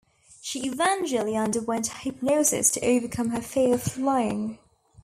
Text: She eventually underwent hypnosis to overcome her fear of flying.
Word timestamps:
She 0.41 0.65
eventually 0.65 1.37
underwent 1.37 1.85
hypnosis 1.85 2.71
to 2.71 2.83
overcome 2.83 3.29
her 3.29 3.39
fear 3.43 3.75
of 3.75 3.83
flying. 3.83 4.57